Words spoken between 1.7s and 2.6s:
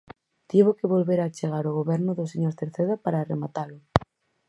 Goberno do señor